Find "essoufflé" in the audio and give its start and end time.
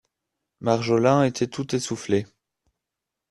1.75-2.25